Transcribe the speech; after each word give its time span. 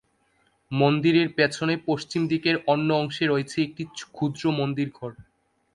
মন্দিরের 0.71 1.29
পেছনে, 1.35 1.73
পশ্চিম 1.87 2.21
দিকের 2.27 2.55
অন্য 2.67 2.89
অংশে 2.93 3.25
রয়েছে 3.27 3.57
একটি 3.61 3.83
ক্ষুদ্র 4.11 4.43
মন্দির 4.59 4.87
ঘর। 4.93 5.11